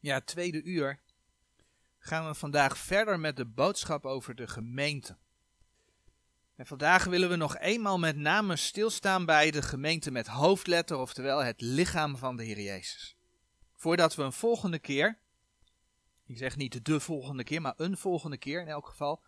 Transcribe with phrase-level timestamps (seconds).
[0.00, 1.00] Ja, tweede uur
[1.98, 5.16] gaan we vandaag verder met de boodschap over de gemeente.
[6.56, 11.38] En vandaag willen we nog eenmaal met name stilstaan bij de gemeente met hoofdletter, oftewel
[11.38, 13.16] het lichaam van de Heer Jezus.
[13.74, 15.18] Voordat we een volgende keer,
[16.26, 19.22] ik zeg niet de volgende keer, maar een volgende keer in elk geval,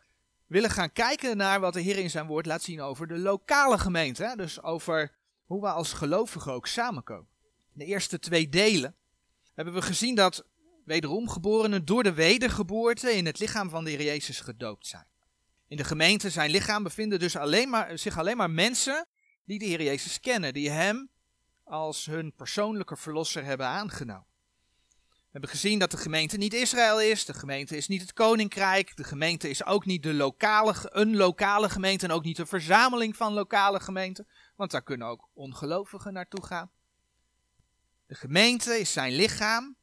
[0.46, 3.78] willen gaan kijken naar wat de Heer in zijn woord laat zien over de lokale
[3.78, 4.32] gemeente.
[4.36, 5.14] Dus over
[5.44, 7.28] hoe we als gelovigen ook samenkomen.
[7.72, 8.94] De eerste twee delen
[9.54, 10.44] hebben we gezien dat
[10.90, 15.06] wederom geborenen door de wedergeboorte in het lichaam van de Heer Jezus gedoopt zijn.
[15.68, 19.06] In de gemeente, zijn lichaam, bevinden dus alleen maar, zich alleen maar mensen
[19.44, 21.10] die de Heer Jezus kennen, die Hem
[21.64, 24.26] als hun persoonlijke verlosser hebben aangenomen.
[25.08, 28.96] We hebben gezien dat de gemeente niet Israël is, de gemeente is niet het koninkrijk,
[28.96, 33.16] de gemeente is ook niet de lokale, een lokale gemeente en ook niet een verzameling
[33.16, 36.70] van lokale gemeenten, want daar kunnen ook ongelovigen naartoe gaan.
[38.06, 39.78] De gemeente is zijn lichaam.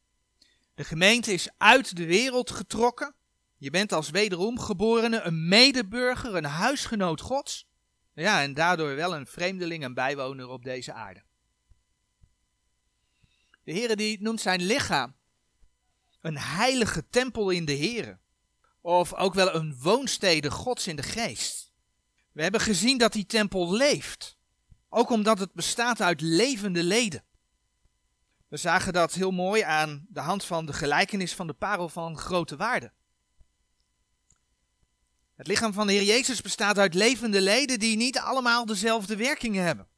[0.78, 3.14] De gemeente is uit de wereld getrokken.
[3.56, 7.68] Je bent als wederom geborene een medeburger, een huisgenoot Gods.
[8.14, 11.22] Ja, en daardoor wel een vreemdeling en bijwoner op deze aarde.
[13.64, 15.16] De Heere die noemt zijn lichaam
[16.20, 18.18] een heilige tempel in de Heere.
[18.80, 21.72] Of ook wel een woonstede Gods in de geest.
[22.32, 24.38] We hebben gezien dat die tempel leeft.
[24.88, 27.24] Ook omdat het bestaat uit levende leden.
[28.48, 32.18] We zagen dat heel mooi aan de hand van de gelijkenis van de parel van
[32.18, 32.92] grote waarde.
[35.36, 39.64] Het lichaam van de Heer Jezus bestaat uit levende leden die niet allemaal dezelfde werkingen
[39.64, 39.88] hebben.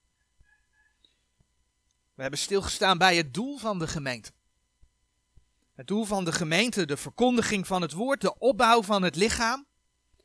[2.14, 4.30] We hebben stilgestaan bij het doel van de gemeente.
[5.74, 9.66] Het doel van de gemeente, de verkondiging van het woord, de opbouw van het lichaam,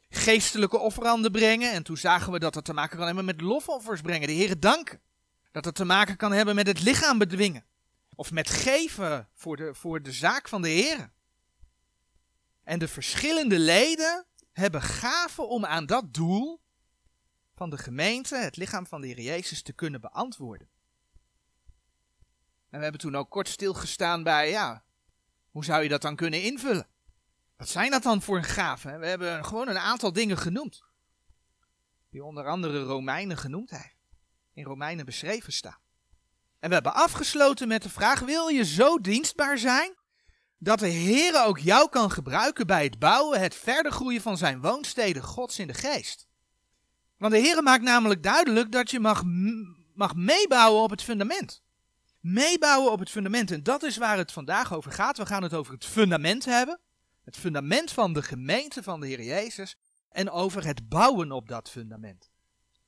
[0.09, 1.71] geestelijke offeranden brengen.
[1.71, 4.59] En toen zagen we dat het te maken kan hebben met lofoffers brengen, de Heer
[4.59, 5.01] danken.
[5.51, 7.65] Dat het te maken kan hebben met het lichaam bedwingen.
[8.15, 11.13] Of met geven voor de, voor de zaak van de Heer.
[12.63, 16.61] En de verschillende leden hebben gaven om aan dat doel
[17.55, 20.69] van de gemeente, het lichaam van de Heer Jezus, te kunnen beantwoorden.
[22.69, 24.83] En we hebben toen ook kort stilgestaan bij, ja,
[25.51, 26.87] hoe zou je dat dan kunnen invullen?
[27.57, 28.99] Wat zijn dat dan voor gaven?
[28.99, 30.83] We hebben gewoon een aantal dingen genoemd.
[32.09, 33.95] Die onder andere Romeinen genoemd heeft.
[34.53, 35.79] In Romeinen beschreven staan.
[36.65, 39.95] En we hebben afgesloten met de vraag: wil je zo dienstbaar zijn
[40.57, 44.61] dat de Heer ook jou kan gebruiken bij het bouwen, het verder groeien van zijn
[44.61, 46.27] woonsteden Gods in de geest?
[47.17, 49.23] Want de Heer maakt namelijk duidelijk dat je mag,
[49.93, 51.63] mag meebouwen op het fundament.
[52.19, 53.51] Meebouwen op het fundament.
[53.51, 55.17] En dat is waar het vandaag over gaat.
[55.17, 56.79] We gaan het over het fundament hebben.
[57.23, 59.77] Het fundament van de gemeente van de Heer Jezus.
[60.09, 62.29] En over het bouwen op dat fundament.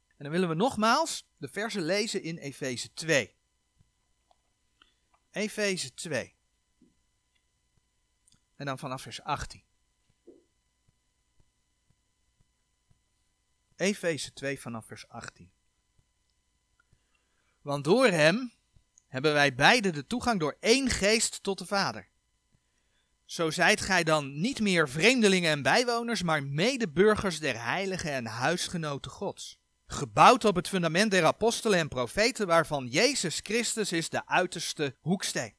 [0.08, 3.37] En dan willen we nogmaals de versen lezen in Efeze 2.
[5.38, 6.36] Efeze 2.
[8.56, 9.64] En dan vanaf vers 18.
[13.76, 15.52] Efeze 2 vanaf vers 18.
[17.62, 18.54] Want door hem
[19.08, 22.10] hebben wij beide de toegang door één geest tot de Vader.
[23.26, 29.12] Zo zijt gij dan niet meer vreemdelingen en bijwoners, maar medeburgers der heiligen en huisgenoten
[29.12, 29.60] Gods.
[29.88, 35.56] Gebouwd op het fundament der apostelen en profeten, waarvan Jezus Christus is de uiterste hoeksteen.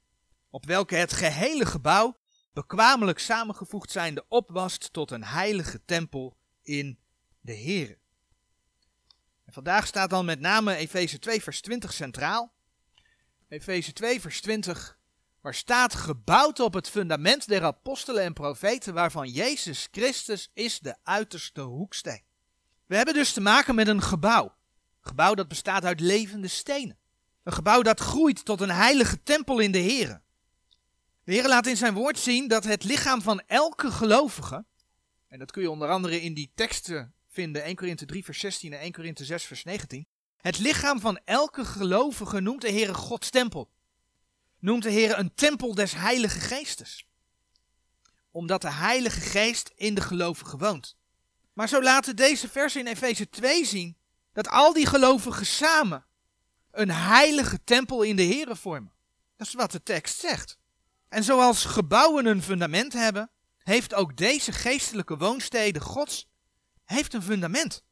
[0.51, 2.19] Op welke het gehele gebouw,
[2.53, 6.99] bekwamelijk samengevoegd zijnde, opwast tot een heilige tempel in
[7.41, 7.99] de Here.
[9.45, 12.53] En vandaag staat dan met name Efeze 2 vers 20 centraal.
[13.49, 14.99] Efeze 2 vers 20,
[15.41, 20.97] waar staat gebouwd op het fundament der apostelen en profeten, waarvan Jezus Christus is de
[21.03, 22.28] uiterste hoeksteen.
[22.89, 24.45] We hebben dus te maken met een gebouw.
[24.45, 26.99] Een gebouw dat bestaat uit levende stenen.
[27.43, 30.21] Een gebouw dat groeit tot een heilige tempel in de Here.
[31.25, 34.65] De Heer laat in zijn woord zien dat het lichaam van elke gelovige,
[35.29, 38.73] en dat kun je onder andere in die teksten vinden, 1 Korinthe 3 vers 16
[38.73, 40.07] en 1 Korinthe 6 vers 19,
[40.37, 43.71] het lichaam van elke gelovige noemt de Heere Gods tempel.
[44.59, 47.07] Noemt de Heere een tempel des Heilige Geestes.
[48.31, 50.97] Omdat de Heilige Geest in de gelovige woont.
[51.59, 53.97] Maar zo laten deze versen in Efeze 2 zien
[54.33, 56.07] dat al die gelovigen samen
[56.71, 58.93] een heilige tempel in de Heere vormen.
[59.37, 60.59] Dat is wat de tekst zegt.
[61.09, 66.29] En zoals gebouwen een fundament hebben, heeft ook deze geestelijke woonstede Gods
[66.85, 67.85] heeft een fundament.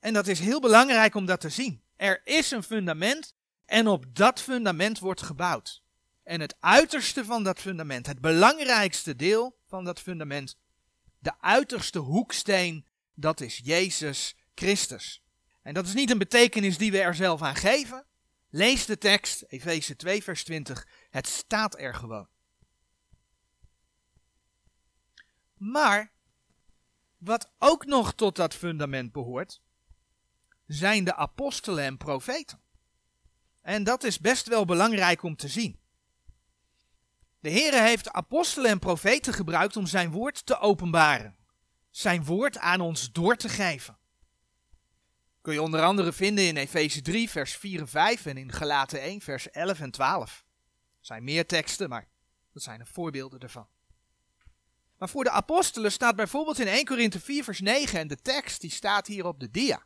[0.00, 1.82] En dat is heel belangrijk om dat te zien.
[1.96, 3.34] Er is een fundament
[3.66, 5.82] en op dat fundament wordt gebouwd.
[6.22, 10.56] En het uiterste van dat fundament, het belangrijkste deel van dat fundament,
[11.18, 12.86] de uiterste hoeksteen,
[13.22, 15.22] dat is Jezus Christus.
[15.62, 18.06] En dat is niet een betekenis die we er zelf aan geven.
[18.50, 20.86] Lees de tekst, Efeze 2, vers 20.
[21.10, 22.28] Het staat er gewoon.
[25.56, 26.12] Maar
[27.18, 29.60] wat ook nog tot dat fundament behoort,
[30.66, 32.60] zijn de apostelen en profeten.
[33.60, 35.80] En dat is best wel belangrijk om te zien.
[37.40, 41.36] De Heere heeft apostelen en profeten gebruikt om zijn woord te openbaren.
[41.92, 43.98] Zijn woord aan ons door te geven.
[45.40, 49.00] Kun je onder andere vinden in Efeze 3, vers 4 en 5 en in Galaten
[49.00, 50.44] 1, vers 11 en 12.
[51.00, 52.08] Er zijn meer teksten, maar
[52.52, 53.68] dat zijn de voorbeelden ervan.
[54.98, 58.60] Maar voor de apostelen staat bijvoorbeeld in 1 Korinthe 4, vers 9 en de tekst
[58.60, 59.82] die staat hier op de dia.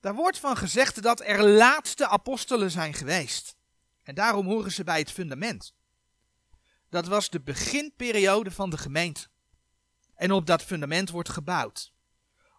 [0.00, 3.56] Daar wordt van gezegd dat er laatste apostelen zijn geweest.
[4.02, 5.74] En daarom horen ze bij het fundament.
[6.88, 9.28] Dat was de beginperiode van de gemeente.
[10.18, 11.92] En op dat fundament wordt gebouwd.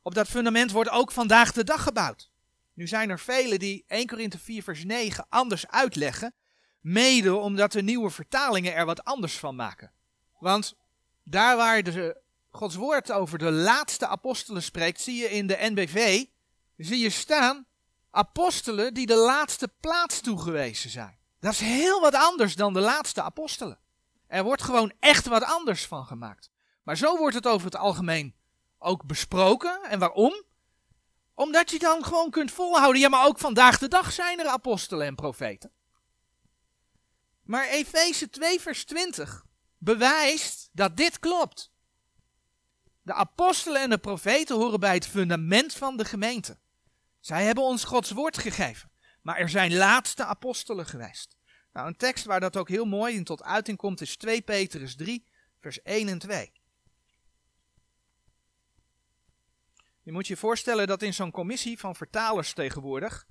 [0.01, 2.31] Op dat fundament wordt ook vandaag de dag gebouwd.
[2.73, 6.33] Nu zijn er velen die 1 Korinthe 4 vers 9 anders uitleggen,
[6.81, 9.91] mede omdat de nieuwe vertalingen er wat anders van maken.
[10.39, 10.75] Want
[11.23, 16.25] daar waar de, Gods woord over de laatste apostelen spreekt, zie je in de NBV,
[16.77, 17.65] zie je staan
[18.11, 21.17] apostelen die de laatste plaats toegewezen zijn.
[21.39, 23.79] Dat is heel wat anders dan de laatste apostelen.
[24.27, 26.49] Er wordt gewoon echt wat anders van gemaakt.
[26.89, 28.35] Maar zo wordt het over het algemeen
[28.77, 29.83] ook besproken.
[29.83, 30.43] En waarom?
[31.33, 33.01] Omdat je dan gewoon kunt volhouden.
[33.01, 35.71] Ja, maar ook vandaag de dag zijn er apostelen en profeten.
[37.43, 39.45] Maar Efeze 2, vers 20
[39.77, 41.71] bewijst dat dit klopt.
[43.01, 46.57] De apostelen en de profeten horen bij het fundament van de gemeente.
[47.19, 48.91] Zij hebben ons Gods woord gegeven.
[49.21, 51.37] Maar er zijn laatste apostelen geweest.
[51.73, 54.95] Nou, een tekst waar dat ook heel mooi in tot uiting komt is 2 Petrus
[54.95, 55.27] 3,
[55.59, 56.57] vers 1 en 2.
[60.09, 63.27] Je moet je voorstellen dat in zo'n commissie van vertalers tegenwoordig,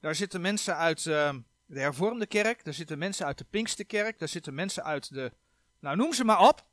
[0.00, 1.34] daar zitten mensen uit uh,
[1.66, 5.32] de hervormde kerk, daar zitten mensen uit de Pinksterkerk, daar zitten mensen uit de,
[5.80, 6.66] nou noem ze maar op,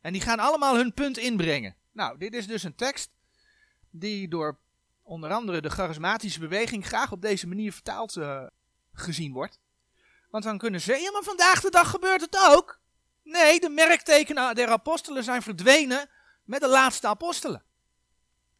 [0.00, 1.76] en die gaan allemaal hun punt inbrengen.
[1.92, 3.10] Nou, dit is dus een tekst
[3.90, 4.58] die door
[5.02, 8.46] onder andere de charismatische beweging graag op deze manier vertaald uh,
[8.92, 9.60] gezien wordt.
[10.30, 12.80] Want dan kunnen ze, ja maar vandaag de dag gebeurt het ook.
[13.22, 16.08] Nee, de merktekenen der apostelen zijn verdwenen
[16.44, 17.68] met de laatste apostelen.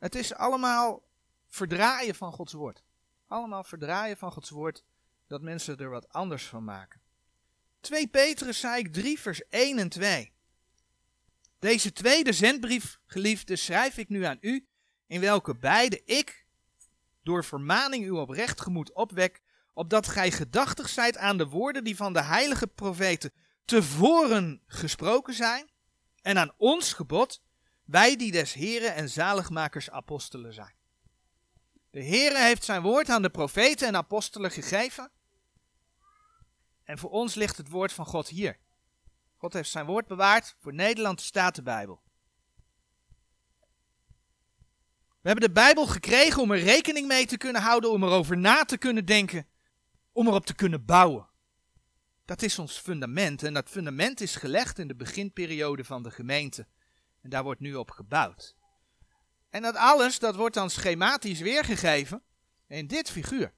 [0.00, 1.02] Het is allemaal
[1.48, 2.82] verdraaien van Gods woord.
[3.26, 4.84] Allemaal verdraaien van Gods woord,
[5.26, 7.00] dat mensen er wat anders van maken.
[7.80, 10.32] 2 Petrus zei ik 3 vers 1 en 2.
[11.58, 14.66] Deze tweede zendbrief, geliefde, schrijf ik nu aan u,
[15.06, 16.46] in welke beide ik,
[17.22, 19.42] door vermaning uw oprecht gemoed opwek,
[19.74, 23.32] opdat gij gedachtig zijt aan de woorden die van de heilige profeten
[23.64, 25.70] tevoren gesproken zijn,
[26.22, 27.42] en aan ons gebod,
[27.90, 30.74] wij die des Heren en zaligmakers apostelen zijn.
[31.90, 35.10] De Heere heeft zijn woord aan de profeten en apostelen gegeven.
[36.84, 38.58] En voor ons ligt het woord van God hier.
[39.36, 40.54] God heeft zijn woord bewaard.
[40.58, 42.02] Voor Nederland de Bijbel.
[45.20, 48.64] We hebben de Bijbel gekregen om er rekening mee te kunnen houden, om erover na
[48.64, 49.46] te kunnen denken,
[50.12, 51.28] om erop te kunnen bouwen.
[52.24, 56.66] Dat is ons fundament en dat fundament is gelegd in de beginperiode van de gemeente.
[57.22, 58.56] En daar wordt nu op gebouwd.
[59.50, 62.22] En dat alles, dat wordt dan schematisch weergegeven
[62.66, 63.54] in dit figuur.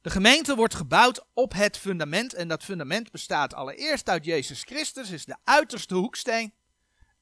[0.00, 5.10] De gemeente wordt gebouwd op het fundament en dat fundament bestaat allereerst uit Jezus Christus,
[5.10, 6.54] is de uiterste hoeksteen,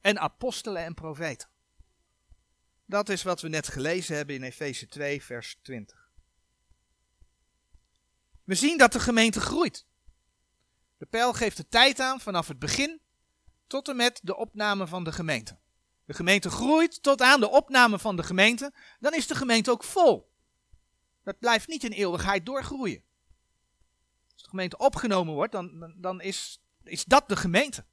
[0.00, 1.48] en apostelen en profeten.
[2.86, 6.10] Dat is wat we net gelezen hebben in Efeze 2, vers 20.
[8.44, 9.86] We zien dat de gemeente groeit.
[10.96, 13.00] De pijl geeft de tijd aan vanaf het begin
[13.74, 15.58] tot en met de opname van de gemeente.
[16.04, 19.84] De gemeente groeit tot aan de opname van de gemeente, dan is de gemeente ook
[19.84, 20.32] vol.
[21.22, 23.02] Dat blijft niet in eeuwigheid doorgroeien.
[24.32, 27.84] Als de gemeente opgenomen wordt, dan, dan is, is dat de gemeente.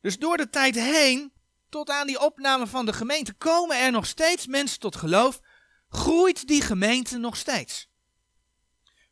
[0.00, 1.32] Dus door de tijd heen,
[1.68, 5.40] tot aan die opname van de gemeente, komen er nog steeds mensen tot geloof,
[5.88, 7.90] groeit die gemeente nog steeds.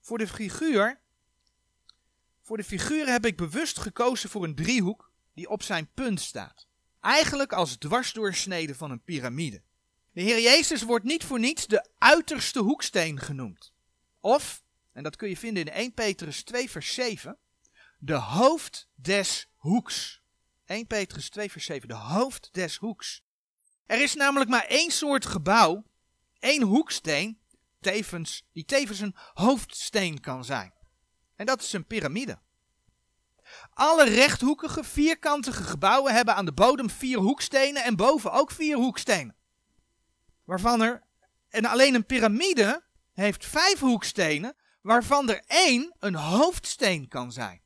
[0.00, 1.01] Voor de figuur
[2.42, 6.66] voor de figuren heb ik bewust gekozen voor een driehoek die op zijn punt staat.
[7.00, 9.62] Eigenlijk als dwarsdoorsnede van een piramide.
[10.12, 13.72] De Heer Jezus wordt niet voor niets de uiterste hoeksteen genoemd.
[14.20, 17.38] Of, en dat kun je vinden in 1 Petrus 2 vers 7,
[17.98, 20.22] de hoofd des hoeks.
[20.64, 23.22] 1 Petrus 2 vers 7, de hoofd des hoeks.
[23.86, 25.84] Er is namelijk maar één soort gebouw,
[26.38, 27.38] één hoeksteen,
[27.80, 30.72] tevens, die tevens een hoofdsteen kan zijn.
[31.36, 32.38] En dat is een piramide.
[33.70, 39.36] Alle rechthoekige, vierkantige gebouwen hebben aan de bodem vier hoekstenen en boven ook vier hoekstenen.
[40.44, 41.02] Waarvan er,
[41.48, 47.60] en alleen een piramide heeft vijf hoekstenen, waarvan er één een hoofdsteen kan zijn.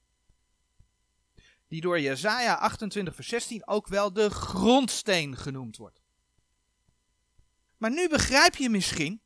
[1.69, 6.03] die door Jesaja 28 vers 16 ook wel de grondsteen genoemd wordt.
[7.77, 9.21] Maar nu begrijp je misschien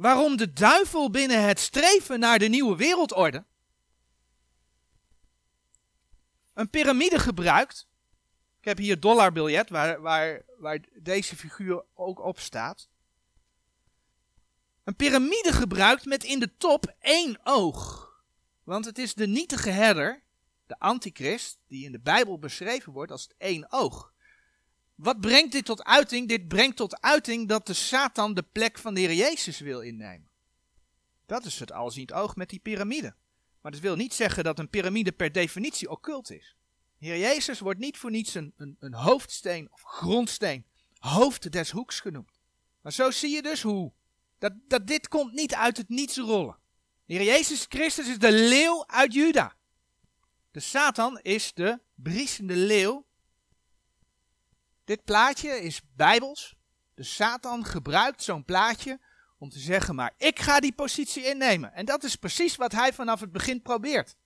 [0.00, 3.44] waarom de duivel binnen het streven naar de nieuwe wereldorde
[6.54, 7.88] een piramide gebruikt.
[8.58, 12.88] Ik heb hier dollarbiljet waar, waar, waar deze figuur ook op staat.
[14.84, 18.08] Een piramide gebruikt met in de top één oog.
[18.62, 20.22] Want het is de nietige herder,
[20.66, 24.12] de antichrist, die in de Bijbel beschreven wordt als het één oog.
[25.00, 26.28] Wat brengt dit tot uiting?
[26.28, 30.28] Dit brengt tot uiting dat de Satan de plek van de Heer Jezus wil innemen.
[31.26, 33.14] Dat is het alziend oog met die piramide.
[33.60, 36.56] Maar dat wil niet zeggen dat een piramide per definitie occult is.
[36.98, 40.66] Heer Jezus wordt niet voor niets een, een, een hoofdsteen of grondsteen,
[40.98, 42.40] hoofd des hoeks genoemd.
[42.80, 43.92] Maar zo zie je dus hoe.
[44.38, 46.58] Dat, dat dit komt niet uit het niets rollen.
[47.06, 49.56] Heer Jezus Christus is de leeuw uit Juda.
[50.50, 53.08] De Satan is de briesende leeuw.
[54.84, 56.56] Dit plaatje is bijbels.
[56.94, 59.00] De Satan gebruikt zo'n plaatje
[59.38, 61.72] om te zeggen, maar ik ga die positie innemen.
[61.72, 64.16] En dat is precies wat hij vanaf het begin probeert.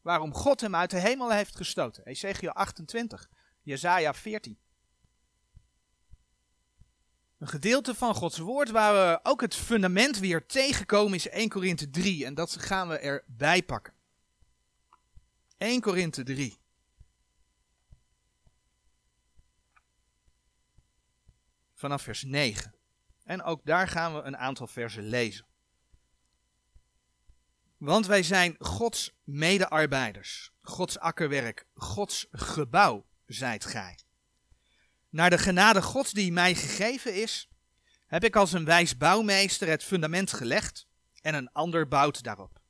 [0.00, 2.04] Waarom God hem uit de hemel heeft gestoten.
[2.04, 3.28] Ezekiel 28,
[3.62, 4.58] Jesaja 14.
[7.38, 11.90] Een gedeelte van Gods woord waar we ook het fundament weer tegenkomen is 1 Korinthe
[11.90, 13.94] 3 en dat gaan we erbij pakken.
[15.58, 16.61] 1 Korinthe 3.
[21.82, 22.74] Vanaf vers 9.
[23.24, 25.46] En ook daar gaan we een aantal versen lezen.
[27.76, 33.98] Want wij zijn Gods medearbeiders, Gods akkerwerk, Gods gebouw, zijt gij.
[35.08, 37.48] Naar de genade Gods die mij gegeven is,
[38.06, 40.86] heb ik als een wijs bouwmeester het fundament gelegd
[41.20, 42.60] en een ander bouwt daarop.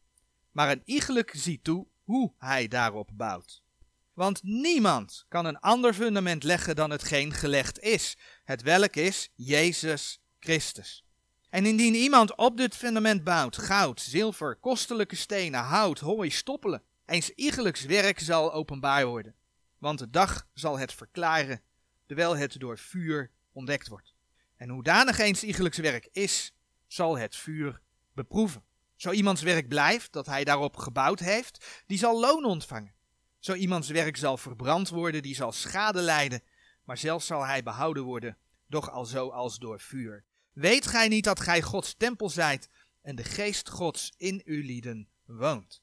[0.51, 3.65] Maar een iegelijk ziet toe hoe hij daarop bouwt.
[4.13, 10.21] Want niemand kan een ander fundament leggen dan hetgeen gelegd is, het welk is Jezus
[10.41, 11.05] Christus.
[11.51, 17.31] En indien iemand op dit fundament bouwt, goud, zilver, kostelijke stenen, hout, hooi, stoppelen, eens
[17.31, 19.35] iegelijks werk zal openbaar worden.
[19.79, 21.63] Want de dag zal het verklaren,
[22.07, 24.15] terwijl het door vuur ontdekt wordt.
[24.57, 26.55] En hoedanig eens iegelijks werk is,
[26.87, 27.81] zal het vuur
[28.15, 28.65] beproeven.
[28.97, 32.95] Zo iemands werk blijft, dat hij daarop gebouwd heeft, die zal loon ontvangen.
[33.43, 36.43] Zo iemands werk zal verbrand worden, die zal schade lijden,
[36.85, 40.25] maar zelfs zal hij behouden worden, doch al zo als door vuur.
[40.53, 42.69] Weet gij niet dat gij Gods tempel zijt
[43.01, 45.83] en de geest Gods in u lieden woont?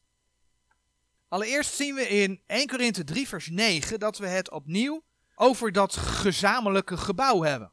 [1.28, 5.04] Allereerst zien we in 1 Korinthe 3 vers 9 dat we het opnieuw
[5.36, 7.72] over dat gezamenlijke gebouw hebben.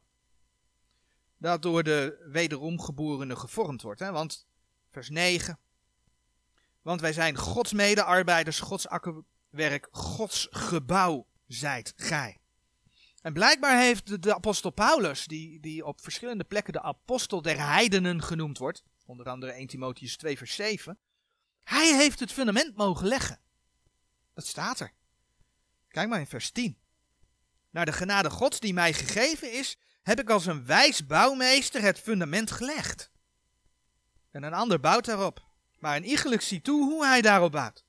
[1.37, 3.99] Dat door de wederom geborenen gevormd wordt.
[3.99, 4.11] Hè?
[4.11, 4.47] Want
[4.91, 5.59] vers 9.
[6.81, 8.87] Want wij zijn Gods medearbeiders, Gods
[9.57, 12.37] akkerwerk, Gods gebouw zijt gij.
[13.21, 17.67] En blijkbaar heeft de, de, apostel Paulus, die, die op verschillende plekken de apostel der
[17.67, 20.99] heidenen genoemd wordt, onder andere 1 Timotheus 2 vers 7,
[21.63, 23.39] hij heeft het fundament mogen leggen.
[24.33, 24.93] Dat staat er.
[25.87, 26.77] Kijk maar in vers 10.
[27.69, 31.99] Naar de genade gods die mij gegeven is, heb ik als een wijs bouwmeester het
[31.99, 33.11] fundament gelegd.
[34.31, 35.45] En een ander bouwt daarop,
[35.79, 37.86] maar een iegelijk ziet toe hoe hij daarop bouwt.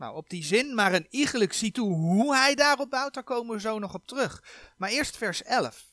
[0.00, 3.54] Nou, op die zin, maar een iegelijk ziet toe hoe hij daarop bouwt, daar komen
[3.54, 4.44] we zo nog op terug.
[4.76, 5.88] Maar eerst vers 11.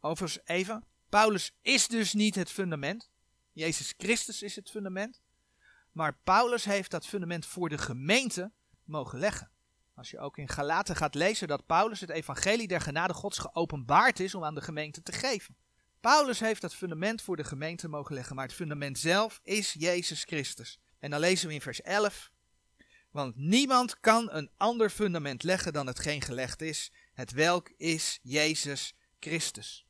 [0.00, 3.10] Overigens even, Paulus is dus niet het fundament.
[3.52, 5.20] Jezus Christus is het fundament.
[5.92, 8.52] Maar Paulus heeft dat fundament voor de gemeente
[8.84, 9.50] mogen leggen.
[9.94, 14.20] Als je ook in Galaten gaat lezen dat Paulus het evangelie der genade gods geopenbaard
[14.20, 15.56] is om aan de gemeente te geven.
[16.00, 20.24] Paulus heeft dat fundament voor de gemeente mogen leggen, maar het fundament zelf is Jezus
[20.24, 20.80] Christus.
[21.06, 22.30] En dan lezen we in vers 11.
[23.10, 28.94] Want niemand kan een ander fundament leggen dan hetgeen gelegd is, het welk is Jezus
[29.20, 29.86] Christus.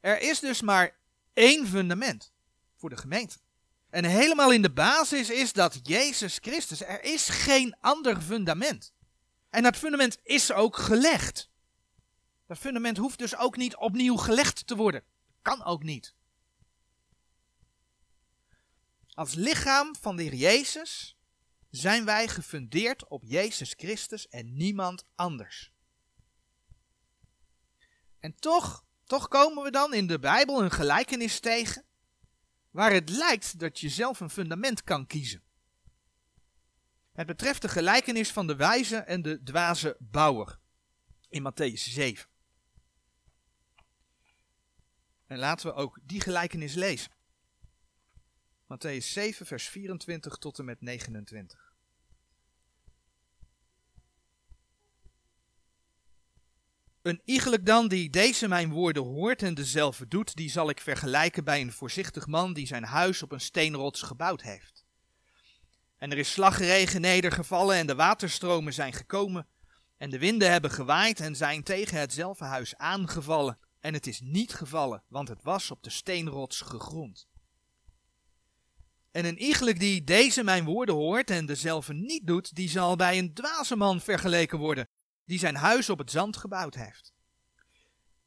[0.00, 0.96] Er is dus maar
[1.32, 2.32] één fundament
[2.76, 3.38] voor de gemeente.
[3.90, 6.82] En helemaal in de basis is dat Jezus Christus.
[6.82, 8.92] Er is geen ander fundament.
[9.50, 11.50] En dat fundament is ook gelegd.
[12.46, 15.02] Dat fundament hoeft dus ook niet opnieuw gelegd te worden.
[15.42, 16.14] Kan ook niet.
[19.20, 21.18] Als lichaam van de Heer Jezus
[21.70, 25.72] zijn wij gefundeerd op Jezus Christus en niemand anders.
[28.20, 31.84] En toch, toch komen we dan in de Bijbel een gelijkenis tegen
[32.70, 35.42] waar het lijkt dat je zelf een fundament kan kiezen.
[37.12, 40.58] Het betreft de gelijkenis van de wijze en de dwaze bouwer
[41.28, 42.28] in Matthäus 7.
[45.26, 47.18] En laten we ook die gelijkenis lezen.
[48.70, 51.74] Matthäus 7, vers 24 tot en met 29.
[57.02, 61.44] Een iegelijk dan die deze mijn woorden hoort en dezelfde doet, die zal ik vergelijken
[61.44, 64.84] bij een voorzichtig man die zijn huis op een steenrots gebouwd heeft.
[65.96, 69.48] En er is slagregen nedergevallen en de waterstromen zijn gekomen
[69.96, 74.54] en de winden hebben gewaaid en zijn tegen hetzelfde huis aangevallen en het is niet
[74.54, 77.29] gevallen, want het was op de steenrots gegrond.
[79.10, 83.18] En een iegelijk die deze mijn woorden hoort en dezelfde niet doet, die zal bij
[83.18, 84.88] een dwaze man vergeleken worden,
[85.24, 87.12] die zijn huis op het zand gebouwd heeft.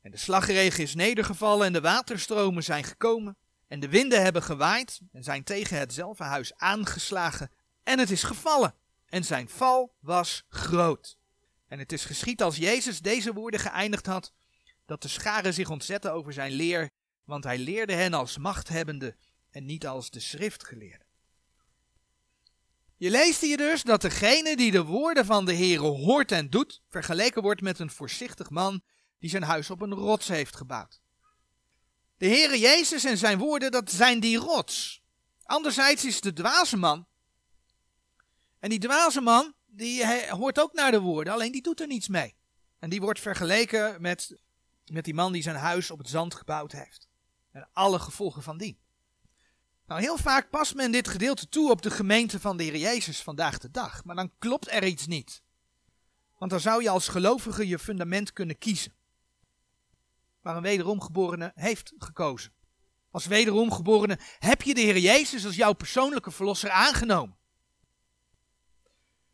[0.02, 3.38] En de slagregen is nedergevallen en de waterstromen zijn gekomen,
[3.68, 7.52] en de winden hebben gewaaid en zijn tegen hetzelfde huis aangeslagen,
[7.84, 8.76] en het is gevallen,
[9.06, 11.18] en zijn val was groot.
[11.68, 14.34] En het is geschied als Jezus deze woorden geëindigd had,
[14.86, 16.90] dat de scharen zich ontzetten over zijn leer,
[17.24, 19.16] want hij leerde hen als machthebbende
[19.54, 21.06] en niet als de schriftgeleerde.
[22.98, 26.82] Je leest hier dus dat degene die de woorden van de Heere hoort en doet,
[26.90, 28.82] vergeleken wordt met een voorzichtig man
[29.20, 31.02] die zijn huis op een rots heeft gebouwd.
[32.18, 35.02] De Heere Jezus en zijn woorden, dat zijn die rots.
[35.44, 37.08] Anderzijds is de dwaze man.
[38.60, 42.08] En die dwaze man, die hoort ook naar de woorden, alleen die doet er niets
[42.08, 42.36] mee.
[42.80, 44.38] En die wordt vergeleken met,
[44.86, 47.08] met die man die zijn huis op het zand gebouwd heeft.
[47.52, 48.83] En alle gevolgen van die.
[49.86, 53.22] Nou, heel vaak past men dit gedeelte toe op de gemeente van de Heer Jezus
[53.22, 54.04] vandaag de dag.
[54.04, 55.44] Maar dan klopt er iets niet.
[56.38, 58.94] Want dan zou je als gelovige je fundament kunnen kiezen.
[60.42, 62.54] Maar een wederomgeborene heeft gekozen.
[63.12, 67.38] Als wederomgeborene heb je de Heer Jezus als jouw persoonlijke verlosser aangenomen.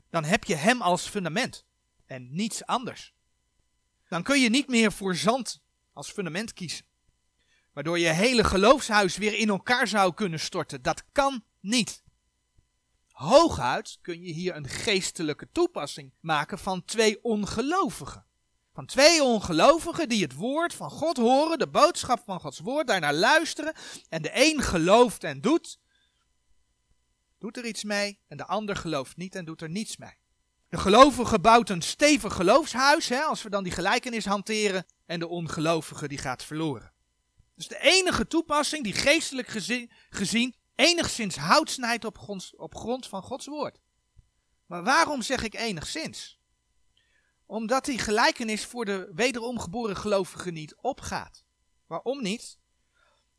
[0.10, 1.65] Dan heb je Hem als fundament
[2.06, 3.13] en niets anders.
[4.08, 5.62] Dan kun je niet meer voor zand
[5.94, 6.88] als fundament kiezen
[7.79, 10.81] waardoor je hele geloofshuis weer in elkaar zou kunnen storten.
[10.81, 12.03] Dat kan niet.
[13.12, 18.25] Hooguit kun je hier een geestelijke toepassing maken van twee ongelovigen.
[18.73, 23.13] Van twee ongelovigen die het woord van God horen, de boodschap van Gods woord, daarnaar
[23.13, 23.73] luisteren.
[24.10, 25.80] En de een gelooft en doet,
[27.38, 28.19] doet er iets mee.
[28.27, 30.17] En de ander gelooft niet en doet er niets mee.
[30.69, 34.86] De gelovige bouwt een stevig geloofshuis, hè, als we dan die gelijkenis hanteren.
[35.06, 36.97] En de ongelovige die gaat verloren.
[37.60, 39.48] Dus de enige toepassing die geestelijk
[40.10, 43.80] gezien, enigszins hout snijdt op, grond, op grond van Gods woord.
[44.65, 46.39] Maar waarom zeg ik enigszins?
[47.45, 51.43] Omdat die gelijkenis voor de wederom geboren gelovige niet opgaat.
[51.88, 52.58] Waarom niet?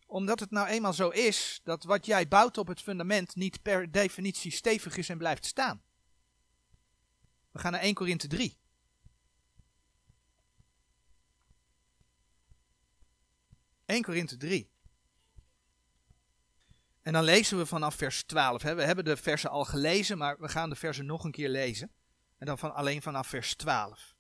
[0.06, 3.90] Omdat het nou eenmaal zo is dat wat jij bouwt op het fundament niet per
[3.90, 5.83] definitie stevig is en blijft staan.
[7.50, 8.59] We gaan naar 1 Korinthe 3.
[13.90, 14.70] 1 Korinthe 3.
[17.03, 18.62] En dan lezen we vanaf vers 12.
[18.62, 18.74] Hè.
[18.74, 21.90] We hebben de versen al gelezen, maar we gaan de versen nog een keer lezen.
[22.38, 24.14] En dan van, alleen vanaf vers 12.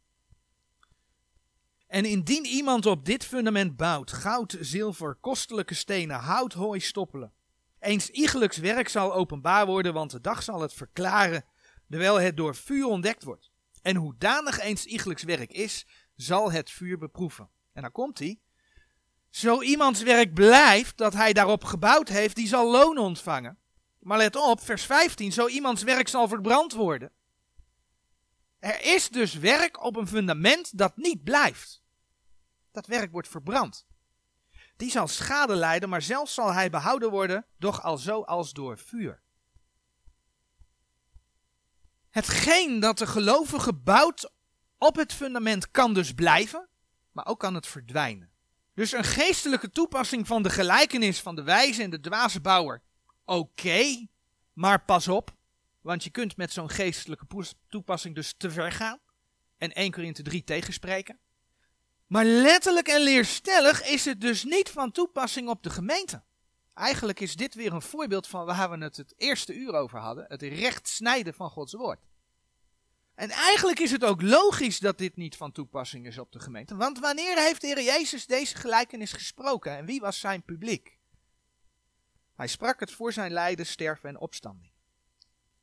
[1.86, 7.32] En indien iemand op dit fundament bouwt, goud, zilver, kostelijke stenen, hout, hooi, stoppelen.
[7.78, 11.44] Eens iegelijks werk zal openbaar worden, want de dag zal het verklaren,
[11.88, 13.50] terwijl het door vuur ontdekt wordt.
[13.82, 17.50] En hoedanig eens iegelijks werk is, zal het vuur beproeven.
[17.72, 18.40] En dan komt hij.
[19.30, 23.58] Zo iemands werk blijft dat hij daarop gebouwd heeft, die zal loon ontvangen.
[23.98, 27.12] Maar let op, vers 15, zo iemands werk zal verbrand worden.
[28.58, 31.82] Er is dus werk op een fundament dat niet blijft.
[32.72, 33.86] Dat werk wordt verbrand.
[34.76, 38.78] Die zal schade lijden, maar zelfs zal hij behouden worden, doch al zo als door
[38.78, 39.22] vuur.
[42.10, 44.32] Hetgeen dat de gelovige bouwt
[44.78, 46.68] op het fundament kan dus blijven,
[47.12, 48.29] maar ook kan het verdwijnen.
[48.80, 52.82] Dus een geestelijke toepassing van de gelijkenis van de wijze en de dwaze bouwer.
[53.24, 54.06] Oké,
[54.52, 55.34] maar pas op,
[55.80, 57.26] want je kunt met zo'n geestelijke
[57.68, 58.98] toepassing dus te ver gaan.
[59.58, 61.18] En 1 Korinthe 3 tegenspreken.
[62.06, 66.22] Maar letterlijk en leerstellig is het dus niet van toepassing op de gemeente.
[66.74, 70.24] Eigenlijk is dit weer een voorbeeld van waar we het het eerste uur over hadden:
[70.28, 72.00] het recht snijden van Gods woord.
[73.20, 76.76] En eigenlijk is het ook logisch dat dit niet van toepassing is op de gemeente.
[76.76, 80.98] Want wanneer heeft de Heer Jezus deze gelijkenis gesproken en wie was zijn publiek?
[82.34, 84.72] Hij sprak het voor zijn lijden, sterven en opstanding.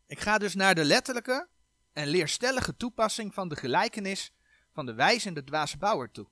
[0.08, 1.48] Ik ga dus naar de letterlijke
[1.94, 4.32] en leerstellige toepassing van de gelijkenis
[4.74, 6.28] van de wijze en de dwaze bouwer toe.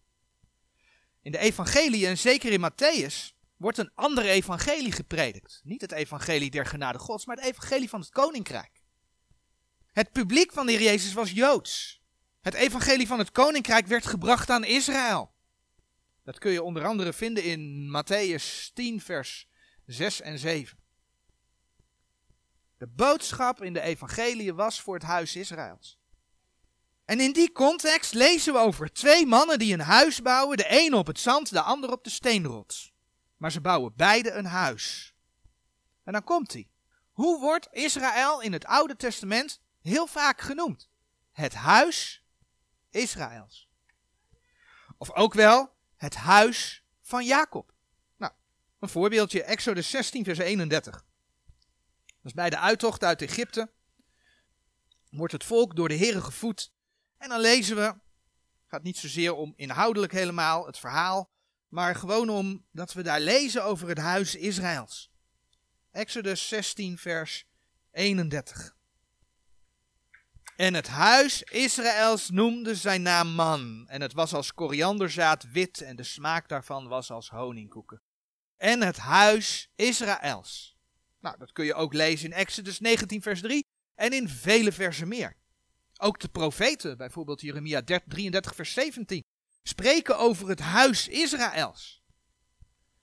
[1.22, 5.62] In de evangelie en zeker in Matthäus wordt een andere evangelie gepredikt.
[5.64, 8.85] Niet het evangelie der genade gods, maar het evangelie van het koninkrijk.
[9.96, 12.02] Het publiek van de Heer Jezus was Joods.
[12.42, 15.34] Het evangelie van het koninkrijk werd gebracht aan Israël.
[16.24, 19.48] Dat kun je onder andere vinden in Matthäus 10, vers
[19.86, 20.78] 6 en 7.
[22.78, 26.00] De boodschap in de evangelie was voor het huis Israëls.
[27.06, 30.94] En in die context lezen we over twee mannen die een huis bouwen, de een
[30.94, 32.94] op het zand, de ander op de steenrots.
[33.38, 35.14] Maar ze bouwen beide een huis.
[36.04, 36.70] En dan komt hij.
[37.12, 40.90] Hoe wordt Israël in het Oude Testament heel vaak genoemd?
[41.32, 42.24] Het huis
[42.90, 43.70] Israëls.
[44.98, 47.74] Of ook wel het huis van Jacob.
[48.18, 48.34] Nou,
[48.80, 51.06] een voorbeeldje, Exodus 16, vers 31.
[52.22, 53.72] Dus bij de uittocht uit Egypte
[55.10, 56.74] wordt het volk door de Heren gevoed.
[57.18, 57.96] En dan lezen we,
[58.68, 61.32] gaat niet zozeer om inhoudelijk helemaal het verhaal,
[61.68, 65.12] maar gewoon om dat we daar lezen over het huis Israëls.
[65.92, 67.48] Exodus 16, vers
[67.92, 68.76] 31.
[70.56, 73.86] En het huis Israëls noemde zijn naam man.
[73.88, 78.02] En het was als korianderzaad wit en de smaak daarvan was als honingkoeken.
[78.58, 80.78] En het huis Israëls.
[81.20, 83.66] Nou, dat kun je ook lezen in Exodus 19, vers 3
[83.96, 85.36] en in vele versen meer.
[85.98, 89.24] Ook de profeten, bijvoorbeeld Jeremia 33, vers 17,
[89.64, 92.04] spreken over het huis Israëls.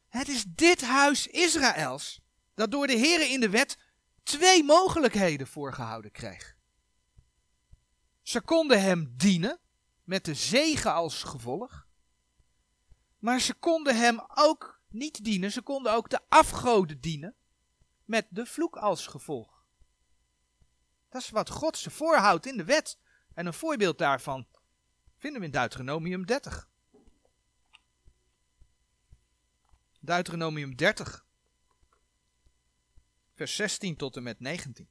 [0.09, 2.21] Het is dit huis Israëls
[2.55, 3.79] dat door de Heren in de wet
[4.23, 6.61] twee mogelijkheden voorgehouden kreeg.
[8.23, 9.61] Ze konden hem dienen,
[10.05, 11.87] met de zegen als gevolg.
[13.19, 17.35] Maar ze konden hem ook niet dienen, ze konden ook de afgoden dienen,
[18.05, 19.65] met de vloek als gevolg.
[21.09, 22.99] Dat is wat God ze voorhoudt in de wet.
[23.35, 24.47] En een voorbeeld daarvan
[25.17, 26.71] vinden we in Deuteronomium 30.
[30.01, 31.27] Deuteronomium 30,
[33.35, 34.89] vers 16 tot en met 19.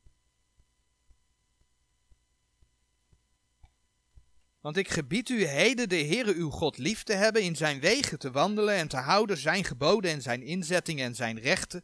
[4.62, 8.20] Want ik gebied u heden de Heere uw God lief te hebben, in zijn wegen
[8.20, 11.84] te wandelen en te houden zijn geboden en zijn inzettingen en zijn rechten,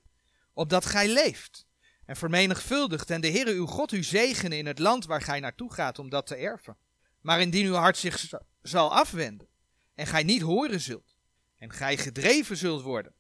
[0.54, 1.66] opdat gij leeft
[2.06, 5.74] en vermenigvuldigt en de Heere uw God u zegenen in het land waar gij naartoe
[5.74, 6.78] gaat om dat te erven.
[7.22, 8.30] Maar indien uw hart zich
[8.62, 9.48] zal afwenden
[9.96, 11.18] en gij niet horen zult
[11.58, 13.14] en gij gedreven zult worden,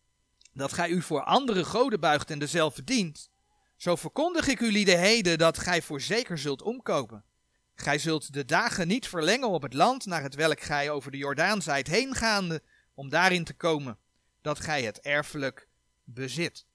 [0.53, 3.29] dat gij u voor andere goden buigt en dezelfde dient,
[3.77, 7.23] zo verkondig ik u lieden heden dat gij voorzeker zult omkopen
[7.79, 11.17] Gij zult de dagen niet verlengen op het land naar het welk gij over de
[11.17, 12.61] Jordaan zijt heengaande,
[12.93, 13.97] om daarin te komen,
[14.41, 15.67] dat gij het erfelijk
[16.03, 16.65] bezit.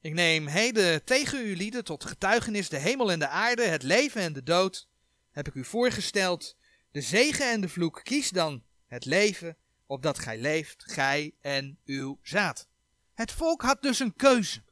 [0.00, 4.20] Ik neem heden tegen u lieden tot getuigenis de hemel en de aarde, het leven
[4.20, 4.88] en de dood,
[5.30, 6.56] heb ik u voorgesteld,
[6.90, 12.18] de zegen en de vloek, kies dan het leven, opdat gij leeft, gij en uw
[12.22, 12.68] zaad.
[13.14, 14.62] Het volk had dus een keuze.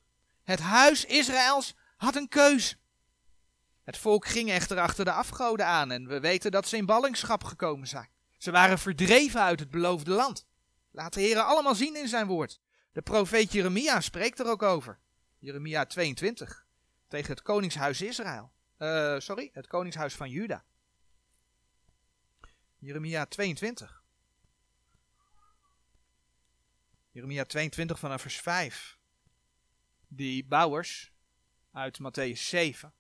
[0.43, 2.77] Het huis Israëls had een keuze.
[3.89, 7.45] Het volk ging echter achter de afgoden aan en we weten dat ze in ballingschap
[7.45, 8.09] gekomen zijn.
[8.37, 10.47] Ze waren verdreven uit het beloofde land.
[10.91, 12.61] Laat de Heer allemaal zien in zijn woord.
[12.93, 14.99] De profeet Jeremia spreekt er ook over.
[15.39, 16.67] Jeremia 22.
[17.07, 18.53] Tegen het koningshuis Israël.
[18.79, 20.65] Uh, sorry, het koningshuis van Juda.
[22.79, 24.03] Jeremia 22.
[27.11, 28.99] Jeremia 22 vanaf vers 5.
[30.09, 31.13] Die bouwers
[31.73, 32.93] uit Matthäus 7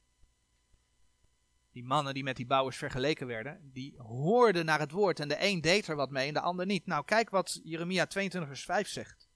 [1.72, 5.36] die mannen die met die bouwers vergeleken werden, die hoorden naar het woord en de
[5.38, 6.86] een deed er wat mee en de ander niet.
[6.86, 9.28] Nou, kijk wat Jeremia 22 vers 5 zegt.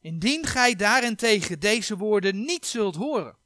[0.00, 3.38] Indien gij daarentegen deze woorden niet zult horen,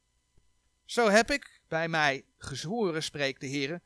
[0.85, 3.81] zo heb ik bij mij gezworen, spreekt de Heer,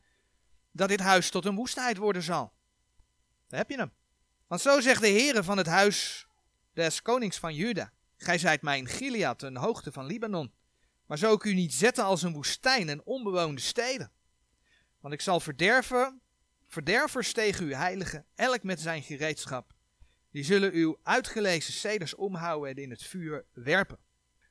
[0.71, 2.53] dat dit huis tot een woestheid worden zal.
[3.47, 3.91] Daar heb je hem.
[4.47, 6.27] Want zo zegt de Heer van het huis
[6.73, 7.93] des konings van Juda.
[8.17, 10.53] Gij zijt mijn Gilead, een hoogte van Libanon.
[11.05, 14.11] Maar zou ik u niet zetten als een woestijn en onbewoonde steden.
[14.99, 16.21] Want ik zal verderven,
[16.67, 19.73] verdervers tegen uw heiligen, elk met zijn gereedschap.
[20.31, 23.99] Die zullen uw uitgelezen ceders omhouden en in het vuur werpen.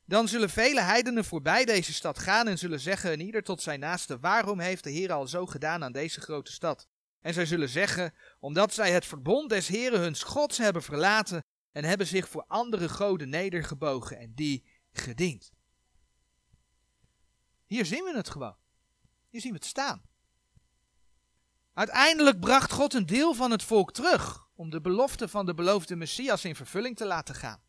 [0.05, 3.81] Dan zullen vele heidenen voorbij deze stad gaan en zullen zeggen, en ieder tot zijn
[3.81, 6.89] naaste, waarom heeft de Heer al zo gedaan aan deze grote stad?
[7.21, 11.85] En zij zullen zeggen, omdat zij het verbond des Heeren huns gods hebben verlaten en
[11.85, 15.53] hebben zich voor andere goden nedergebogen en die gediend.
[17.67, 18.57] Hier zien we het gewoon.
[19.29, 20.08] Hier zien we het staan.
[21.79, 25.97] Uiteindelijk bracht God een deel van het volk terug om de belofte van de beloofde
[25.97, 27.63] Messias in vervulling te laten gaan.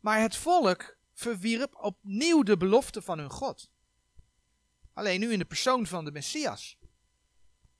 [0.00, 3.70] Maar het volk verwierp opnieuw de belofte van hun God.
[4.92, 6.76] Alleen nu in de persoon van de Messias.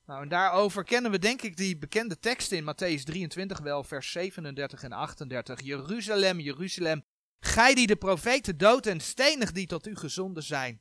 [0.06, 4.12] Nou, en daarover kennen we denk ik die bekende teksten in Matthäus 23 wel, vers
[4.12, 5.60] 37 en 38.
[5.60, 7.04] Jeruzalem, Jeruzalem,
[7.40, 10.80] gij die de profeten dood en stenig die tot u gezonden zijn.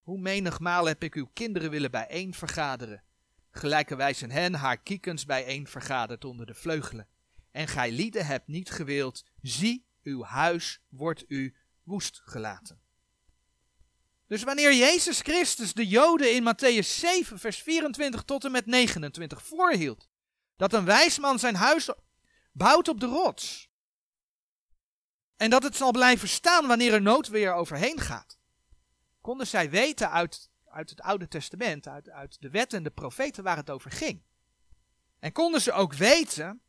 [0.00, 3.02] Hoe menigmaal heb ik uw kinderen willen bijeen vergaderen,
[3.50, 7.08] gelijkerwijs een hen haar kiekens bijeen vergaderd onder de vleugelen.
[7.50, 12.80] En gij lieden hebt niet gewild, zie, uw huis wordt u woest gelaten.
[14.26, 19.42] Dus wanneer Jezus Christus de Joden in Matthäus 7, vers 24 tot en met 29
[19.42, 20.08] voorhield,
[20.56, 21.90] dat een wijsman zijn huis
[22.52, 23.70] bouwt op de rots,
[25.36, 28.38] en dat het zal blijven staan wanneer er nood weer overheen gaat,
[29.30, 33.44] konden zij weten uit, uit het Oude Testament, uit, uit de wet en de profeten
[33.44, 34.22] waar het over ging.
[35.18, 36.62] En konden ze ook weten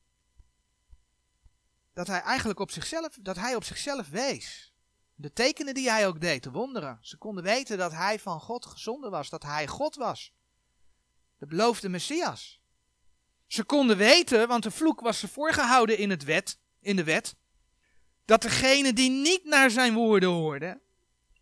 [1.93, 4.73] dat hij eigenlijk op zichzelf, dat hij op zichzelf wees.
[5.15, 6.97] De tekenen die hij ook deed, de wonderen.
[7.01, 10.33] Ze konden weten dat hij van God gezonden was, dat hij God was.
[11.37, 12.61] De beloofde Messias.
[13.47, 17.35] Ze konden weten, want de vloek was ze voorgehouden in, het wet, in de wet,
[18.25, 20.81] dat degene die niet naar zijn woorden hoorden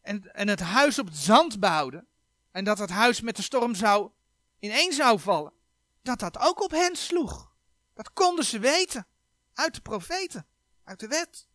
[0.01, 2.07] en, en het huis op het zand bouwden,
[2.51, 4.12] en dat het huis met de storm zou
[4.59, 5.53] ineen zou vallen,
[6.01, 7.51] dat dat ook op hen sloeg.
[7.93, 9.07] Dat konden ze weten,
[9.53, 10.47] uit de profeten,
[10.83, 11.47] uit de wet.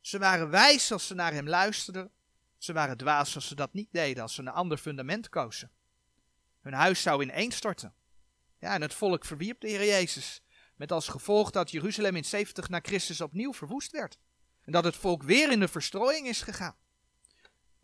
[0.00, 2.10] Ze waren wijs als ze naar hem luisterden.
[2.58, 5.70] Ze waren dwaas als ze dat niet deden, als ze een ander fundament kozen.
[6.60, 7.94] Hun huis zou ineenstorten.
[8.58, 10.42] Ja, en het volk verwierp de Heer Jezus.
[10.76, 14.18] Met als gevolg dat Jeruzalem in 70 na Christus opnieuw verwoest werd.
[14.62, 16.76] En dat het volk weer in de verstrooiing is gegaan.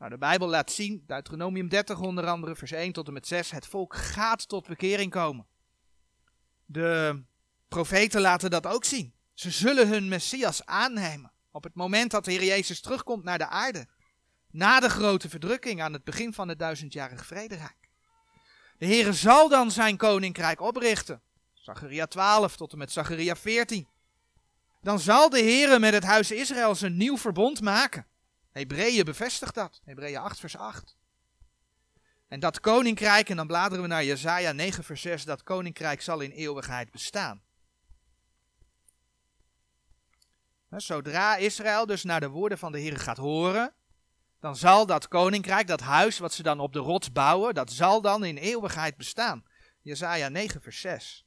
[0.02, 3.50] Nou, de Bijbel laat zien, Deuteronomium 30 onder andere, vers 1 tot en met 6,
[3.50, 5.46] het volk gaat tot bekering komen.
[6.64, 7.22] De
[7.68, 9.14] profeten laten dat ook zien.
[9.34, 11.32] Ze zullen hun Messias aannemen.
[11.50, 13.86] Op het moment dat de Heer Jezus terugkomt naar de aarde.
[14.50, 17.88] Na de grote verdrukking aan het begin van het duizendjarig vrederijk.
[18.78, 21.22] De Heer zal dan zijn koninkrijk oprichten.
[21.54, 23.88] Zacharia 12 tot en met Zacharia 14.
[24.80, 28.06] Dan zal de Heer met het huis Israël een nieuw verbond maken.
[28.52, 29.80] Hebreeën bevestigt dat.
[29.84, 30.96] Hebreeën 8 vers 8.
[32.28, 36.20] En dat koninkrijk, en dan bladeren we naar Jezaja 9 vers 6, dat koninkrijk zal
[36.20, 37.42] in eeuwigheid bestaan.
[40.70, 43.74] Zodra Israël dus naar de woorden van de Heer gaat horen,
[44.40, 48.00] dan zal dat koninkrijk, dat huis wat ze dan op de rots bouwen, dat zal
[48.00, 49.44] dan in eeuwigheid bestaan.
[49.80, 51.26] Jezaja 9 vers 6.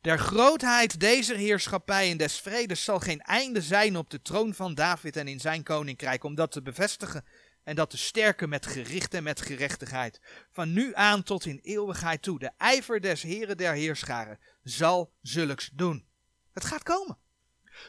[0.00, 4.74] Der grootheid deze heerschappij en des vredes zal geen einde zijn op de troon van
[4.74, 7.24] David en in zijn koninkrijk, om dat te bevestigen
[7.62, 10.20] en dat te sterken met gericht en met gerechtigheid.
[10.50, 12.38] Van nu aan tot in eeuwigheid toe.
[12.38, 16.06] De ijver des heren der heerscharen zal zulks doen.
[16.52, 17.18] Het gaat komen.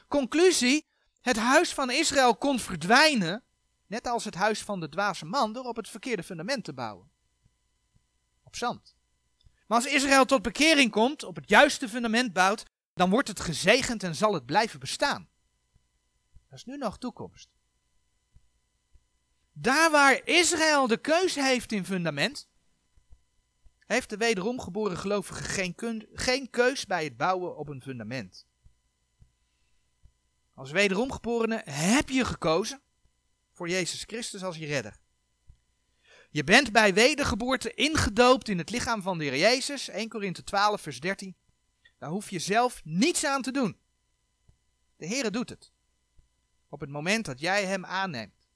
[0.08, 0.88] Conclusie:
[1.22, 3.44] het huis van Israël kon verdwijnen,
[3.88, 7.12] net als het huis van de dwaze man, door op het verkeerde fundament te bouwen.
[8.44, 8.98] Op zand.
[9.70, 14.04] Maar als Israël tot bekering komt, op het juiste fundament bouwt, dan wordt het gezegend
[14.04, 15.30] en zal het blijven bestaan.
[16.50, 17.50] Dat is nu nog toekomst.
[19.52, 22.48] Daar waar Israël de keuze heeft in fundament,
[23.86, 28.46] heeft de wederom geboren gelovige geen, geen keus bij het bouwen op een fundament.
[30.54, 32.82] Als wederomgeborene heb je gekozen
[33.52, 35.00] voor Jezus Christus als je redder.
[36.32, 40.82] Je bent bij wedergeboorte ingedoopt in het lichaam van de Heer Jezus, 1 Korinthe 12
[40.82, 41.36] vers 13.
[41.98, 43.78] Daar hoef je zelf niets aan te doen.
[44.96, 45.72] De Heer doet het.
[46.70, 48.48] Op het moment dat jij Hem aanneemt.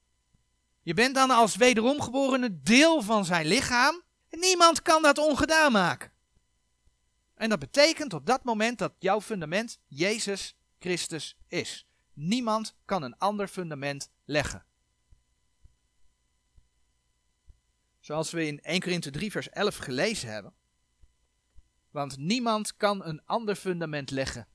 [0.81, 6.11] Je bent dan als wederomgeborene deel van zijn lichaam en niemand kan dat ongedaan maken.
[7.35, 11.87] En dat betekent op dat moment dat jouw fundament Jezus Christus is.
[12.13, 14.65] Niemand kan een ander fundament leggen.
[18.03, 20.53] Zoals we in 1 Korinthe 3 vers 11 gelezen hebben.
[21.89, 24.47] Want niemand kan een ander fundament leggen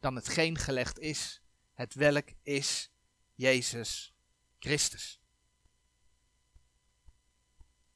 [0.00, 2.90] dan hetgeen gelegd is, het welk is
[3.34, 4.14] Jezus
[4.58, 5.20] Christus.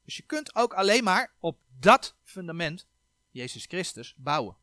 [0.03, 2.87] Dus je kunt ook alleen maar op dat fundament,
[3.31, 4.57] Jezus Christus, bouwen.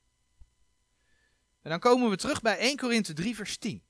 [1.62, 3.84] En dan komen we terug bij 1 Korinthe 3 vers 10.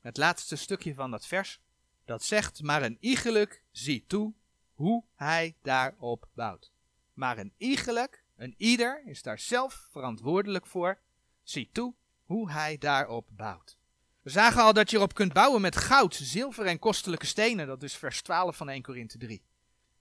[0.00, 1.60] Het laatste stukje van dat vers.
[2.04, 4.32] Dat zegt, maar een iegelijk ziet toe
[4.74, 6.72] hoe hij daarop bouwt.
[7.12, 10.98] Maar een iegelijk, een ieder, is daar zelf verantwoordelijk voor,
[11.42, 13.76] ziet toe hoe hij daarop bouwt.
[14.22, 17.66] We zagen al dat je erop kunt bouwen met goud, zilver en kostelijke stenen.
[17.66, 19.42] Dat is vers 12 van 1 Korinthe 3.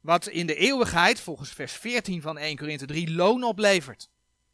[0.02, 4.10] Wat in de eeuwigheid, volgens vers 14 van 1 Korinthe 3, loon oplevert.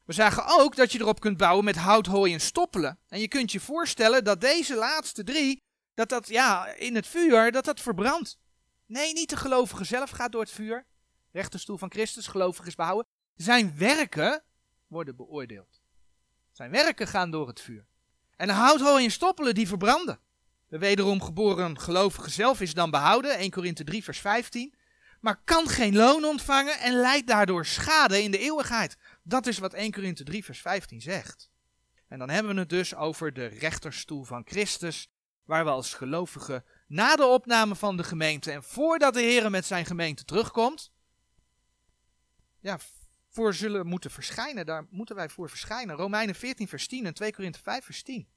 [0.05, 2.97] We zagen ook dat je erop kunt bouwen met hout, hooi en stoppelen.
[3.07, 5.61] En je kunt je voorstellen dat deze laatste drie,
[5.99, 8.37] dat dat ja, in het vuur, dat dat verbrandt.
[8.85, 10.85] Nee, niet de gelovige zelf gaat door het vuur.
[11.31, 13.07] Rechterstoel van Christus, gelovig is behouden.
[13.35, 14.43] Zijn werken
[14.87, 15.81] worden beoordeeld.
[16.51, 17.85] Zijn werken gaan door het vuur.
[18.35, 20.19] En hout, hooi en stoppelen die verbranden.
[20.67, 24.73] De wederom geboren gelovige zelf is dan behouden, 1 Korinthe 3 vers 15
[25.19, 28.97] maar kan geen loon ontvangen en leidt daardoor schade in de eeuwigheid.
[29.23, 31.49] Dat is wat 1 Korinthe 3 vers 15 zegt.
[32.07, 35.09] En dan hebben we het dus over de rechterstoel van Christus,
[35.49, 39.65] waar we als gelovigen na de opname van de gemeente en voordat de Heer met
[39.65, 40.91] zijn gemeente terugkomt,
[42.59, 42.79] ja,
[43.29, 44.65] voor zullen moeten verschijnen.
[44.65, 45.95] Daar moeten wij voor verschijnen.
[45.95, 48.29] Romeinen 14 vers 10 en 2 Korinthe 5 vers 10.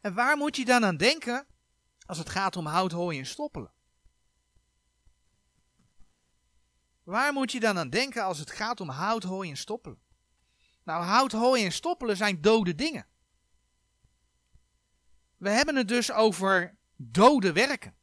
[0.00, 1.46] En waar moet je dan aan denken
[2.06, 3.72] als het gaat om hout, hooi en stoppelen?
[7.02, 10.02] Waar moet je dan aan denken als het gaat om hout, hooi en stoppelen?
[10.84, 13.06] Nou, hout, hooi en stoppelen zijn dode dingen.
[15.44, 17.94] We hebben het dus over dode werken.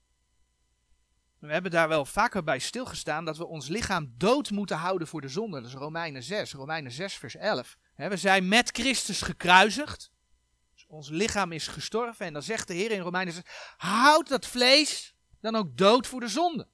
[1.39, 5.21] We hebben daar wel vaker bij stilgestaan dat we ons lichaam dood moeten houden voor
[5.21, 5.61] de zonde.
[5.61, 7.77] Dat is Romeinen 6, Romeinen 6 vers 11.
[7.95, 10.11] We zijn met Christus gekruisigd.
[10.73, 13.43] Dus ons lichaam is gestorven en dan zegt de Heer in Romeinen 6,
[13.77, 16.67] houd dat vlees dan ook dood voor de zonde.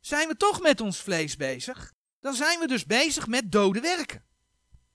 [0.00, 1.92] Zijn we toch met ons vlees bezig?
[2.20, 4.24] Dan zijn we dus bezig met dode werken.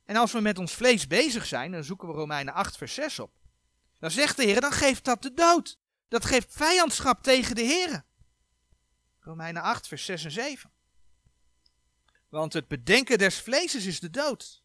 [0.05, 3.19] En als we met ons vlees bezig zijn, dan zoeken we Romeinen 8 vers 6
[3.19, 3.41] op.
[4.03, 5.79] Dan zegt de Heer, dan geeft dat de dood.
[6.07, 8.05] Dat geeft vijandschap tegen de Heer.
[9.19, 10.71] Romeinen 8, vers 6 en 7.
[12.29, 14.63] Want het bedenken des vleeses is de dood.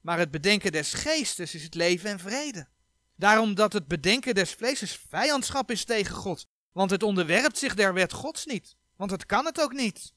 [0.00, 2.68] Maar het bedenken des geestes is het leven en vrede.
[3.16, 6.46] Daarom dat het bedenken des vleeses vijandschap is tegen God.
[6.72, 8.76] Want het onderwerpt zich der wet Gods niet.
[8.96, 10.14] Want het kan het ook niet.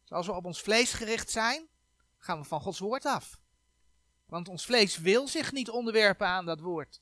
[0.00, 1.68] Dus als we op ons vlees gericht zijn,
[2.16, 3.38] gaan we van Gods woord af.
[4.28, 7.00] Want ons vlees wil zich niet onderwerpen aan dat woord.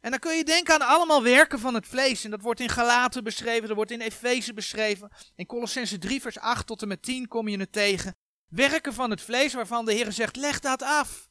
[0.00, 2.24] En dan kun je denken aan allemaal werken van het vlees.
[2.24, 5.10] En dat wordt in Galaten beschreven, dat wordt in Efeze beschreven.
[5.34, 8.16] In Colossense 3 vers 8 tot en met 10 kom je het tegen.
[8.48, 11.28] Werken van het vlees waarvan de Heer zegt, leg dat af.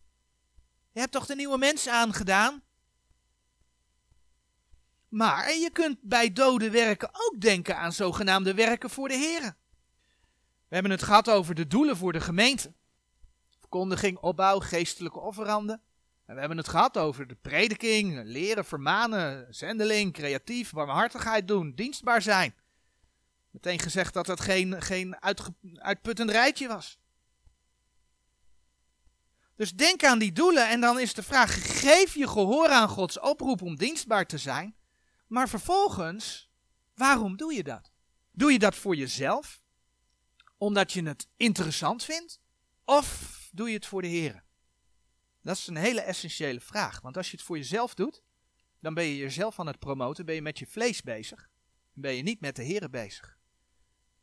[0.92, 2.64] Je hebt toch de nieuwe mens aangedaan?
[5.10, 9.42] Maar je kunt bij dode werken ook denken aan zogenaamde werken voor de Heer.
[10.68, 12.74] We hebben het gehad over de doelen voor de gemeente.
[13.70, 15.82] Verkondiging, opbouw, geestelijke offeranden.
[16.26, 22.22] En we hebben het gehad over de prediking, leren, vermanen, zendeling, creatief, barmhartigheid doen, dienstbaar
[22.22, 22.56] zijn.
[23.52, 25.18] Meteen gezegd dat het geen, geen
[25.80, 27.00] uitputtend rijtje was.
[29.56, 33.20] Dus denk aan die doelen en dan is de vraag: geef je gehoor aan Gods
[33.20, 34.76] oproep om dienstbaar te zijn?
[35.28, 36.50] Maar vervolgens,
[36.96, 37.92] waarom doe je dat?
[38.32, 39.62] Doe je dat voor jezelf?
[40.58, 42.40] Omdat je het interessant vindt?
[42.86, 44.44] Of doe je het voor de Heer?
[45.42, 47.02] Dat is een hele essentiële vraag.
[47.02, 48.24] Want als je het voor jezelf doet,
[48.80, 51.50] dan ben je jezelf aan het promoten, ben je met je vlees bezig.
[51.94, 53.38] Ben je niet met de Heer bezig.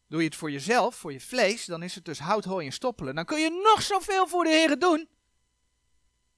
[0.08, 2.72] Doe je het voor jezelf, voor je vlees, dan is het dus hout, hooi en
[2.72, 3.14] stoppelen.
[3.14, 5.08] Dan kun je nog zoveel voor de Heer doen.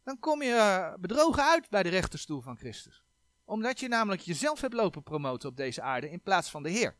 [0.02, 3.02] Dan kom je eh, bedrogen uit bij de rechterstoel van Christus.
[3.44, 6.96] Omdat je namelijk jezelf hebt lopen promoten op deze aarde in plaats van de Heer.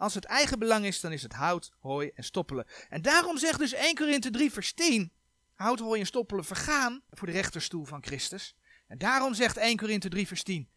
[0.00, 2.66] Als het eigen belang is, dan is het hout, hooi en stoppelen.
[2.88, 5.12] En daarom zegt dus 1 Korinthe 3 vers 10,
[5.54, 8.56] hout, hooi en stoppelen vergaan voor de rechterstoel van Christus.
[8.86, 10.70] En daarom zegt 1 Korinthe 3 vers 10,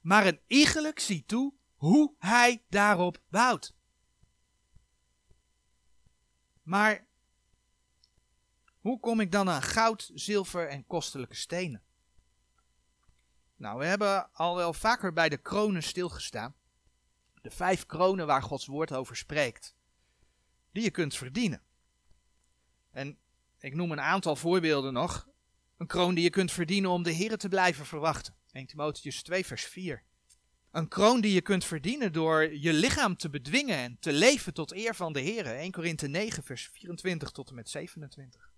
[0.00, 3.74] maar een iegelijk ziet toe hoe hij daarop bouwt.
[6.62, 7.06] Maar
[8.80, 11.82] hoe kom ik dan aan goud, zilver en kostelijke stenen?
[13.56, 16.54] Nou, we hebben al wel vaker bij de kronen stilgestaan.
[17.42, 19.74] De vijf kronen waar Gods woord over spreekt.
[20.72, 21.62] Die je kunt verdienen.
[22.90, 23.18] En
[23.58, 25.28] ik noem een aantal voorbeelden nog.
[25.76, 28.34] Een kroon die je kunt verdienen om de Heer te blijven verwachten.
[28.50, 30.02] 1 Timotheus 2 vers 4.
[30.70, 34.72] Een kroon die je kunt verdienen door je lichaam te bedwingen en te leven tot
[34.72, 35.46] eer van de Heer.
[35.46, 38.50] 1 Korinthe 9 vers 24 tot en met 27.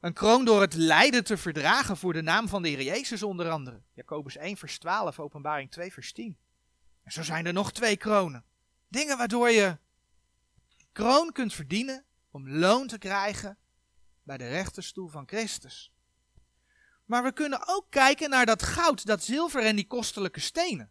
[0.00, 3.50] Een kroon door het lijden te verdragen voor de naam van de Heer Jezus onder
[3.50, 3.82] andere.
[3.92, 6.38] Jacobus 1 vers 12, openbaring 2 vers 10.
[7.10, 8.44] Zo zijn er nog twee kronen.
[8.88, 9.78] Dingen waardoor je
[10.92, 13.58] kroon kunt verdienen om loon te krijgen
[14.22, 15.92] bij de rechterstoel van Christus.
[17.04, 20.90] Maar we kunnen ook kijken naar dat goud, dat zilver en die kostelijke stenen.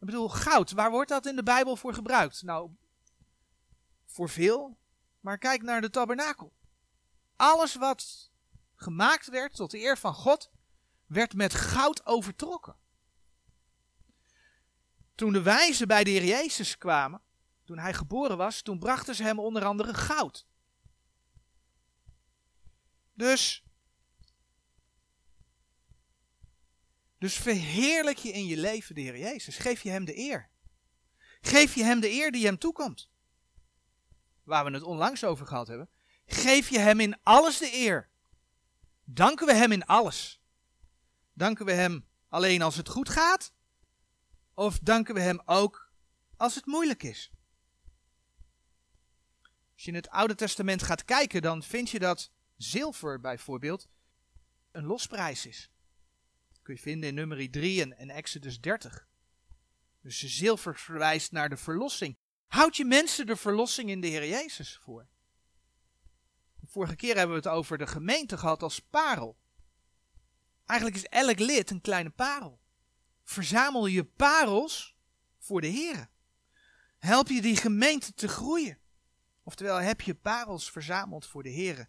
[0.00, 2.42] Ik bedoel, goud, waar wordt dat in de Bijbel voor gebruikt?
[2.42, 2.70] Nou,
[4.06, 4.78] voor veel,
[5.20, 6.52] maar kijk naar de tabernakel.
[7.36, 8.30] Alles wat
[8.74, 10.50] gemaakt werd tot de eer van God,
[11.06, 12.76] werd met goud overtrokken.
[15.14, 17.22] Toen de wijzen bij de Heer Jezus kwamen,
[17.64, 20.46] toen hij geboren was, toen brachten ze hem onder andere goud.
[23.14, 23.64] Dus,
[27.18, 29.56] dus verheerlijk je in je leven de Heer Jezus.
[29.56, 30.50] Geef je hem de eer.
[31.40, 33.10] Geef je hem de eer die hem toekomt.
[34.42, 35.88] Waar we het onlangs over gehad hebben.
[36.26, 38.08] Geef je hem in alles de eer.
[39.04, 40.40] Danken we hem in alles.
[41.32, 43.53] Danken we hem alleen als het goed gaat?
[44.54, 45.92] Of danken we hem ook
[46.36, 47.32] als het moeilijk is?
[49.72, 53.88] Als je in het Oude Testament gaat kijken, dan vind je dat zilver bijvoorbeeld
[54.70, 55.70] een losprijs is.
[56.62, 59.08] Kun je vinden in nummer 3 en, Exodus 30.
[60.00, 62.18] Dus zilver verwijst naar de verlossing.
[62.46, 65.08] Houd je mensen de verlossing in de Heer Jezus voor.
[66.66, 69.38] Vorige keer hebben we het over de gemeente gehad als parel.
[70.66, 72.63] Eigenlijk is elk lid een kleine parel.
[73.24, 74.96] Verzamel je parels
[75.38, 76.08] voor de Heer.
[76.98, 78.78] Help je die gemeente te groeien.
[79.42, 81.88] Oftewel, heb je parels verzameld voor de Heer.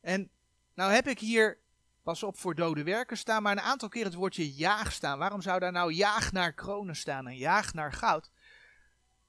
[0.00, 0.30] En
[0.74, 1.58] nou heb ik hier,
[2.02, 5.18] pas op voor dode werken staan, maar een aantal keer het woordje jaag staan.
[5.18, 8.30] Waarom zou daar nou jaag naar kronen staan en jaag naar goud?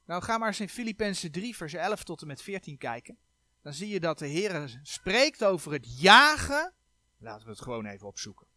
[0.06, 3.18] Nou, ga maar eens in Filippenzen 3, vers 11 tot en met 14 kijken.
[3.62, 6.74] Dan zie je dat de Heer spreekt over het jagen.
[7.18, 8.47] Laten we het gewoon even opzoeken.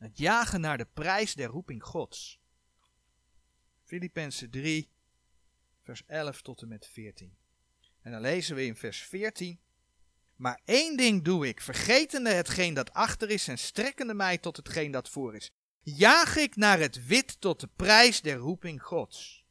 [0.00, 2.40] Het jagen naar de prijs der roeping Gods.
[3.84, 4.90] Filippenzen 3,
[5.82, 7.36] vers 11 tot en met 14.
[8.02, 9.60] En dan lezen we in vers 14.
[10.36, 14.90] Maar één ding doe ik, vergetende hetgeen dat achter is en strekkende mij tot hetgeen
[14.90, 15.52] dat voor is.
[15.82, 19.44] Jaag ik naar het wit tot de prijs der roeping Gods,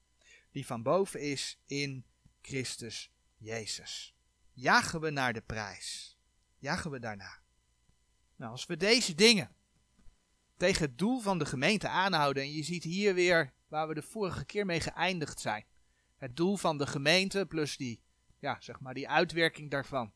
[0.52, 2.06] die van boven is in
[2.42, 4.16] Christus Jezus.
[4.54, 6.18] Jagen we naar de prijs.
[6.58, 7.42] Jagen we daarna.
[8.36, 9.58] Nou, als we deze dingen
[10.60, 14.02] tegen het doel van de gemeente aanhouden, en je ziet hier weer waar we de
[14.02, 15.66] vorige keer mee geëindigd zijn.
[16.18, 18.02] Het doel van de gemeente plus die,
[18.40, 20.12] ja, zeg maar, die uitwerking daarvan.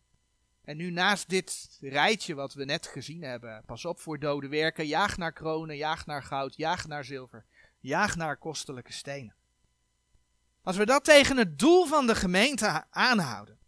[0.64, 4.88] En nu naast dit rijtje wat we net gezien hebben, pas op voor dode werken,
[4.88, 7.46] jaag naar kronen, jaag naar goud, jaag naar zilver,
[7.80, 9.36] jaag naar kostelijke stenen.
[10.62, 13.60] Als we dat tegen het doel van de gemeente aanhouden,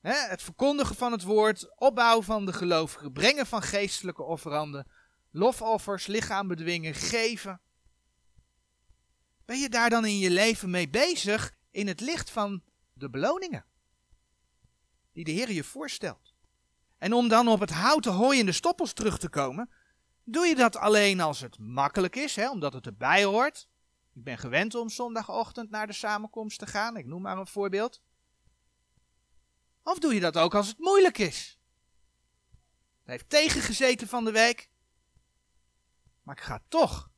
[0.00, 4.86] hè, het verkondigen van het woord, opbouw van de gelovigen, brengen van geestelijke offeranden,
[5.32, 7.60] lofoffers, lichaam bedwingen, geven.
[9.44, 12.62] Ben je daar dan in je leven mee bezig in het licht van
[12.92, 13.64] de beloningen?
[15.12, 16.34] die de Heer je voorstelt.
[16.98, 19.70] En om dan op het houten hooi in de stoppels terug te komen,
[20.24, 23.68] doe je dat alleen als het makkelijk is, hè, omdat het erbij hoort.
[24.14, 28.02] Ik ben gewend om zondagochtend naar de samenkomst te gaan, ik noem maar een voorbeeld.
[29.82, 31.58] Of doe je dat ook als het moeilijk is?
[32.98, 34.70] Het heeft tegengezeten van de week,
[36.22, 37.10] maar ik ga toch.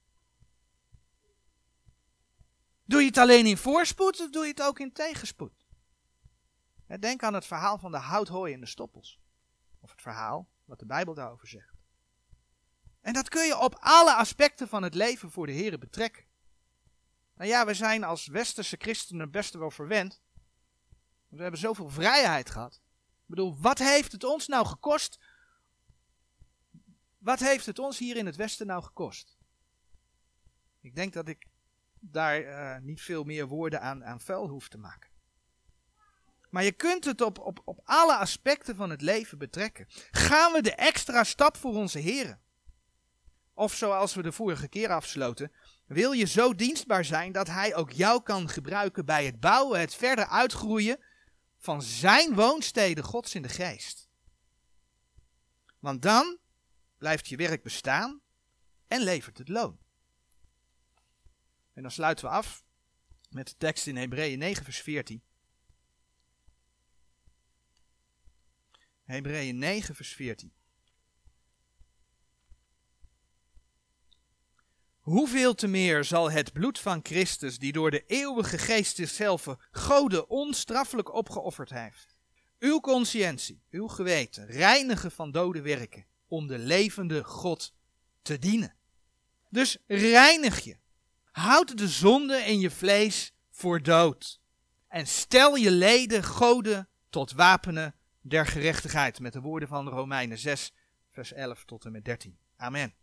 [2.84, 5.66] Doe je het alleen in voorspoed of doe je het ook in tegenspoed?
[7.00, 9.20] Denk aan het verhaal van de houthooi en de stoppels.
[9.80, 11.74] Of het verhaal wat de Bijbel daarover zegt.
[13.00, 16.24] En dat kun je op alle aspecten van het leven voor de Heer betrekken.
[17.34, 20.22] Nou ja, we zijn als westerse christenen best wel verwend.
[21.28, 22.74] We hebben zoveel vrijheid gehad.
[22.74, 25.18] Ik bedoel, wat heeft het ons nou gekost?
[27.24, 29.36] Wat heeft het ons hier in het Westen nou gekost?
[30.80, 31.46] Ik denk dat ik
[32.00, 35.10] daar uh, niet veel meer woorden aan, aan vuil hoef te maken.
[36.50, 39.86] Maar je kunt het op, op, op alle aspecten van het leven betrekken.
[40.10, 42.40] Gaan we de extra stap voor onze heren?
[43.54, 45.52] Of zoals we de vorige keer afsloten,
[45.86, 49.94] wil je zo dienstbaar zijn dat hij ook jou kan gebruiken bij het bouwen, het
[49.94, 51.04] verder uitgroeien
[51.58, 54.08] van zijn woonsteden Gods in de geest.
[55.78, 56.42] Want dan
[57.04, 58.20] blijft je werk bestaan
[58.86, 59.78] en levert het loon.
[61.72, 62.64] En dan sluiten we af
[63.30, 65.22] met de tekst in Hebreeën 9 vers 14.
[69.02, 70.52] Hebreeën 9, vers 14.
[74.98, 80.28] Hoeveel te meer zal het bloed van Christus, die door de eeuwige geest zichzelf Gode
[80.28, 82.16] onstraffelijk opgeofferd heeft,
[82.58, 87.74] uw conscientie, uw geweten, reinigen van dode werken, om de levende God
[88.22, 88.74] te dienen.
[89.50, 90.76] Dus reinig je.
[91.30, 94.40] Houd de zonde in je vlees voor dood.
[94.88, 99.20] En stel je leden goden tot wapenen der gerechtigheid.
[99.20, 100.72] Met de woorden van Romeinen 6,
[101.10, 102.38] vers 11 tot en met 13.
[102.56, 102.94] Amen.